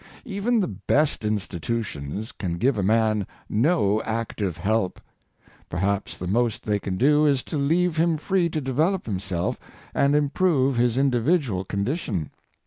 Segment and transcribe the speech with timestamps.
[0.25, 4.99] Even the best institutions can give a man no active help.
[5.69, 9.59] Perhaps the most they can do is to leave him free to develop himself
[9.93, 12.31] and improve his individual condition.